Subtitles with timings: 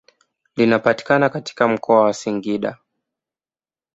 [0.57, 2.77] Linapatikana katika mkoa wa Singida.